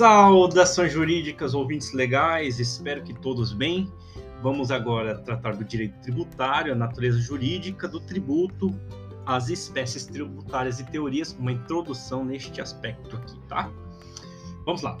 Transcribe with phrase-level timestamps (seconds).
[0.00, 3.92] Saudações jurídicas, ouvintes legais, espero que todos bem.
[4.42, 8.74] Vamos agora tratar do direito tributário, a natureza jurídica do tributo,
[9.26, 13.70] as espécies tributárias e teorias, uma introdução neste aspecto aqui, tá?
[14.64, 14.96] Vamos lá.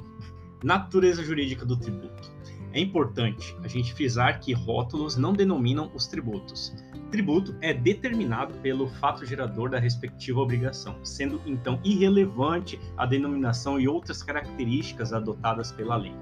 [0.62, 2.30] Natureza jurídica do tributo.
[2.74, 6.74] É importante a gente frisar que rótulos não denominam os tributos.
[7.10, 13.88] Tributo é determinado pelo fato gerador da respectiva obrigação, sendo então irrelevante a denominação e
[13.88, 16.14] outras características adotadas pela lei,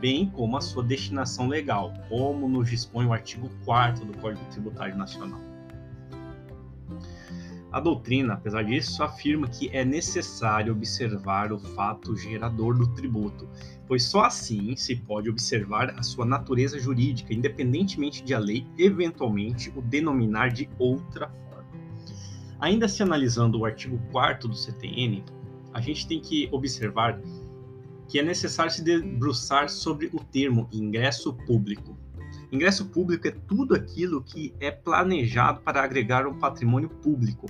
[0.00, 4.96] bem como a sua destinação legal, como nos dispõe o artigo 4 do Código Tributário
[4.96, 5.49] Nacional.
[7.72, 13.48] A doutrina, apesar disso, afirma que é necessário observar o fato gerador do tributo,
[13.86, 19.72] pois só assim se pode observar a sua natureza jurídica, independentemente de a lei eventualmente
[19.76, 21.68] o denominar de outra forma.
[22.58, 25.24] Ainda se analisando o artigo 4 do CTN,
[25.72, 27.20] a gente tem que observar
[28.08, 31.96] que é necessário se debruçar sobre o termo ingresso público.
[32.50, 37.46] Ingresso público é tudo aquilo que é planejado para agregar um patrimônio público,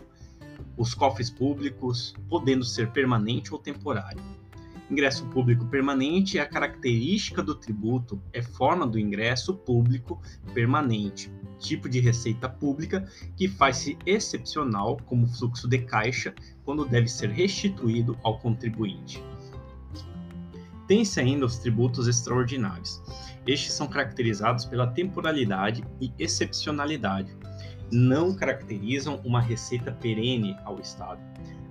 [0.81, 4.23] os cofres públicos, podendo ser permanente ou temporário.
[4.91, 10.19] Ingresso público permanente é a característica do tributo, é forma do ingresso público
[10.55, 17.29] permanente, tipo de receita pública que faz-se excepcional como fluxo de caixa quando deve ser
[17.29, 19.23] restituído ao contribuinte.
[20.89, 23.03] Tem-se ainda os tributos extraordinários.
[23.47, 27.37] Estes são caracterizados pela temporalidade e excepcionalidade,
[27.91, 31.21] não caracterizam uma receita perene ao Estado.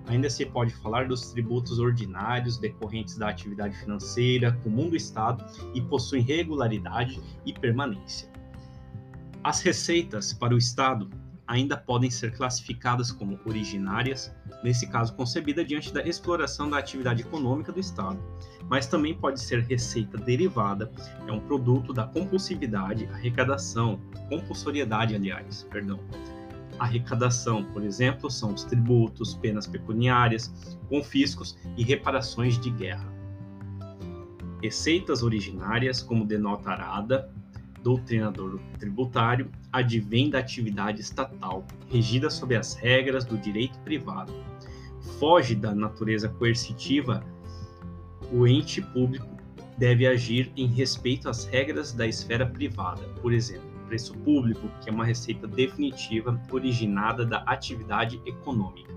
[0.08, 5.46] Ainda se pode falar dos tributos ordinários decorrentes da atividade financeira comum do Estado
[5.76, 8.28] e possuem regularidade e permanência.
[9.44, 11.10] As receitas para o Estado
[11.50, 14.32] ainda podem ser classificadas como originárias,
[14.64, 18.24] nesse caso concebida diante da exploração da atividade econômica do Estado,
[18.70, 20.92] mas também pode ser receita derivada,
[21.28, 24.00] é um produto da compulsividade, arrecadação,
[24.30, 26.00] compulsoriedade, aliás, perdão.
[26.78, 33.12] Arrecadação, por exemplo, são os tributos, penas pecuniárias, confiscos e reparações de guerra.
[34.62, 37.34] Receitas originárias, como denota Arada,
[37.84, 44.34] doutrinador tributário, advém da atividade estatal, regida sob as regras do direito privado.
[45.20, 47.24] Foge da natureza coercitiva,
[48.32, 49.28] o ente público
[49.78, 54.94] deve agir em respeito às regras da esfera privada, por exemplo, preço público, que é
[54.94, 58.94] uma receita definitiva originada da atividade econômica.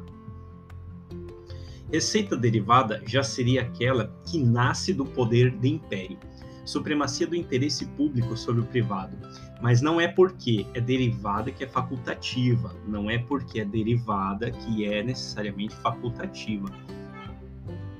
[1.91, 6.19] Receita derivada já seria aquela que nasce do poder de império,
[6.65, 9.17] supremacia do interesse público sobre o privado,
[9.61, 14.85] mas não é porque é derivada que é facultativa, não é porque é derivada que
[14.85, 16.69] é necessariamente facultativa.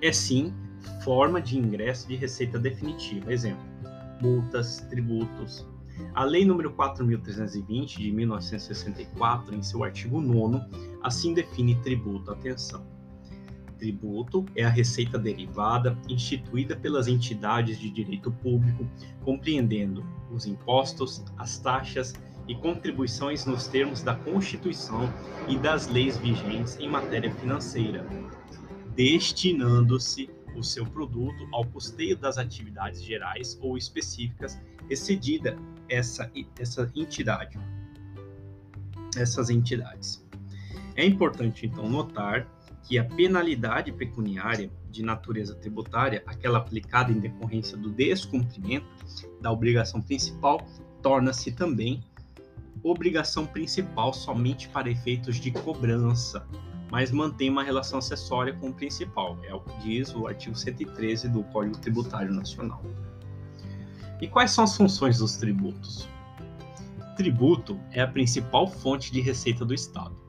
[0.01, 0.53] É sim
[1.05, 3.33] forma de ingresso de receita definitiva.
[3.33, 3.65] Exemplo:
[4.21, 5.67] multas, tributos.
[6.15, 10.61] A Lei nº 4.320 de 1964, em seu artigo 9,
[11.03, 12.31] assim define tributo.
[12.31, 12.92] Atenção
[13.83, 18.89] tributo é a receita derivada instituída pelas entidades de direito público,
[19.25, 22.15] compreendendo os impostos, as taxas
[22.47, 25.13] e contribuições nos termos da Constituição
[25.49, 28.07] e das leis vigentes em matéria financeira,
[28.95, 37.59] destinando-se o seu produto ao custeio das atividades gerais ou específicas excedida essa, essa entidade,
[39.17, 40.25] essas entidades.
[40.95, 42.47] É importante então notar
[42.83, 48.87] que a penalidade pecuniária de natureza tributária, aquela aplicada em decorrência do descumprimento
[49.41, 50.67] da obrigação principal,
[51.01, 52.03] torna-se também
[52.83, 56.47] obrigação principal somente para efeitos de cobrança,
[56.91, 61.29] mas mantém uma relação acessória com o principal, é o que diz o artigo 113
[61.29, 62.83] do Código Tributário Nacional.
[64.21, 66.09] E quais são as funções dos tributos?
[67.17, 70.23] Tributo é a principal fonte de receita do Estado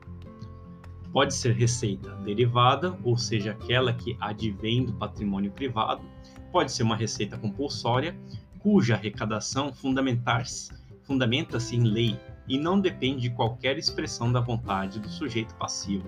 [1.14, 6.02] Pode ser receita derivada, ou seja, aquela que advém do patrimônio privado,
[6.50, 8.16] pode ser uma receita compulsória,
[8.58, 12.18] cuja arrecadação fundamenta-se em lei
[12.48, 16.04] e não depende de qualquer expressão da vontade do sujeito passivo,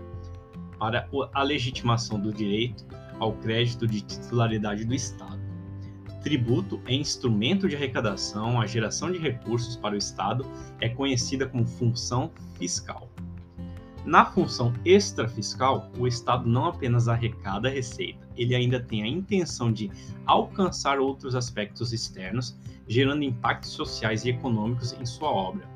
[0.77, 2.85] para a legitimação do direito
[3.21, 5.41] ao crédito de titularidade do Estado.
[6.21, 10.45] Tributo é instrumento de arrecadação, a geração de recursos para o Estado
[10.81, 13.09] é conhecida como função fiscal.
[14.07, 19.73] Na função extrafiscal, o Estado não apenas arrecada a receita, ele ainda tem a intenção
[19.73, 19.91] de
[20.25, 22.57] alcançar outros aspectos externos,
[22.87, 25.69] gerando impactos sociais e econômicos em sua obra.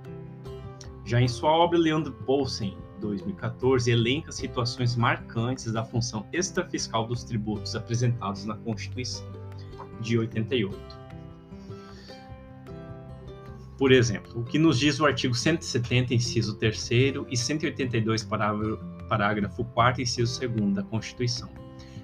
[1.05, 7.75] Já em sua obra, Leandro Poulsen, 2014, elenca situações marcantes da função extrafiscal dos tributos
[7.75, 9.27] apresentados na Constituição.
[10.01, 11.00] de 88.
[13.81, 16.91] Por exemplo, o que nos diz o artigo 170, inciso 3
[17.31, 18.29] e 182,
[19.09, 21.49] parágrafo 4 inciso 2 da Constituição,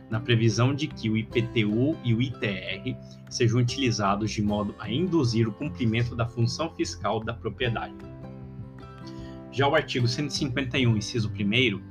[0.09, 2.97] na previsão de que o IPTU e o ITR
[3.29, 7.95] sejam utilizados de modo a induzir o cumprimento da função fiscal da propriedade.
[9.53, 11.83] Já o artigo 151, inciso 1,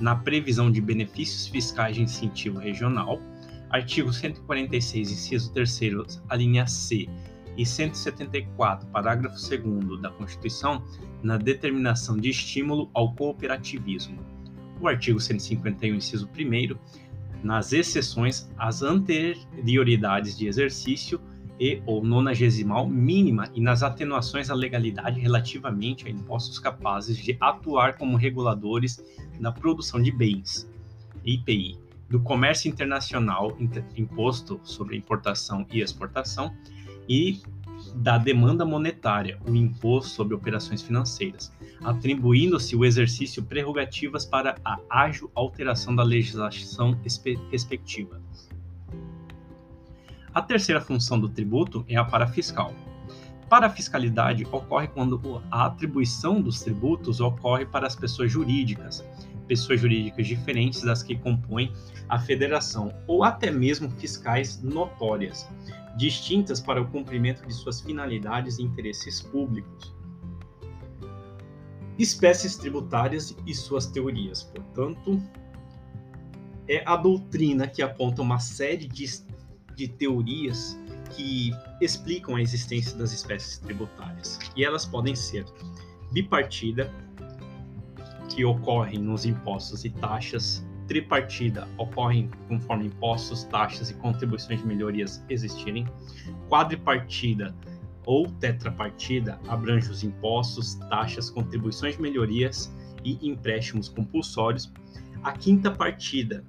[0.00, 3.20] na previsão de benefícios fiscais de incentivo regional,
[3.68, 7.06] artigo 146, inciso 3, a linha C,
[7.56, 10.82] e 174, parágrafo 2 da Constituição,
[11.22, 14.18] na determinação de estímulo ao cooperativismo.
[14.80, 16.76] O artigo 151, inciso 1,
[17.42, 21.20] nas exceções às anterioridades de exercício
[21.58, 27.96] e ou nonagesimal mínima e nas atenuações à legalidade relativamente a impostos capazes de atuar
[27.96, 29.02] como reguladores
[29.40, 30.70] na produção de bens,
[31.24, 33.56] IPI, do comércio internacional,
[33.96, 36.54] imposto sobre importação e exportação,
[37.08, 37.40] e
[37.94, 45.30] da demanda monetária, o imposto sobre operações financeiras, atribuindo-se o exercício prerrogativas para a ágil
[45.34, 46.98] alteração da legislação
[47.50, 48.20] respectiva.
[50.34, 52.74] A terceira função do tributo é a parafiscal.
[53.48, 59.04] Parafiscalidade ocorre quando a atribuição dos tributos ocorre para as pessoas jurídicas,
[59.46, 61.72] pessoas jurídicas diferentes das que compõem
[62.08, 65.48] a federação, ou até mesmo fiscais notórias,
[65.96, 69.94] distintas para o cumprimento de suas finalidades e interesses públicos.
[71.98, 75.22] Espécies tributárias e suas teorias, portanto,
[76.68, 79.06] é a doutrina que aponta uma série de
[79.76, 80.76] de teorias
[81.14, 84.38] que explicam a existência das espécies tributárias.
[84.56, 85.44] E elas podem ser
[86.10, 86.90] bipartida,
[88.36, 95.24] que ocorrem nos impostos e taxas, tripartida, ocorrem conforme impostos, taxas e contribuições de melhorias
[95.30, 95.88] existirem,
[96.46, 97.56] quadripartida
[98.04, 102.70] ou tetrapartida abrange os impostos, taxas, contribuições de melhorias
[103.02, 104.70] e empréstimos compulsórios.
[105.22, 106.44] A quinta partida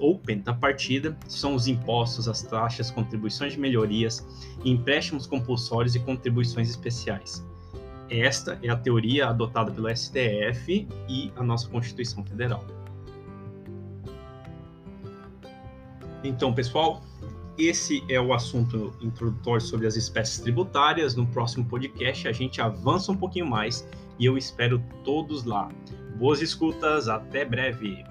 [0.00, 4.26] ou pentapartida são os impostos, as taxas, contribuições de melhorias,
[4.64, 7.46] empréstimos compulsórios e contribuições especiais.
[8.10, 12.64] Esta é a teoria adotada pelo STF e a nossa Constituição Federal.
[16.24, 17.02] Então, pessoal,
[17.58, 21.14] esse é o assunto introdutório sobre as espécies tributárias.
[21.14, 23.86] No próximo podcast a gente avança um pouquinho mais
[24.18, 25.68] e eu espero todos lá.
[26.16, 28.04] Boas escutas, até breve!